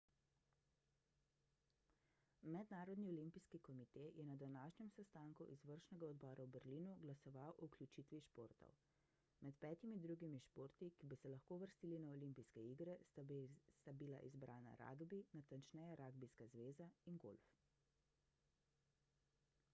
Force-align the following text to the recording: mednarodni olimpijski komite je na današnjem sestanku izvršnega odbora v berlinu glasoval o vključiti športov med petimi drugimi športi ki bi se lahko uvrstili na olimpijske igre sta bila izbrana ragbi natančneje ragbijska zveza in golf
mednarodni 2.53 3.09
olimpijski 3.09 3.57
komite 3.67 4.05
je 4.19 4.23
na 4.29 4.35
današnjem 4.43 4.87
sestanku 4.95 5.45
izvršnega 5.55 6.07
odbora 6.13 6.45
v 6.47 6.49
berlinu 6.55 6.95
glasoval 7.03 7.51
o 7.65 7.69
vključiti 7.69 8.21
športov 8.29 8.79
med 9.47 9.59
petimi 9.65 9.99
drugimi 10.07 10.39
športi 10.47 10.89
ki 11.01 11.09
bi 11.13 11.19
se 11.23 11.31
lahko 11.35 11.57
uvrstili 11.59 11.99
na 12.07 12.13
olimpijske 12.15 12.63
igre 12.71 12.95
sta 13.11 13.93
bila 14.01 14.23
izbrana 14.31 14.73
ragbi 14.81 15.21
natančneje 15.41 16.01
ragbijska 16.03 16.49
zveza 16.55 16.89
in 17.13 17.21
golf 17.27 17.53